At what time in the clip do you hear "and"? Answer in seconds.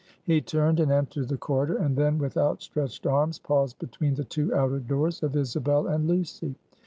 0.79-0.91, 1.77-1.95, 5.85-6.07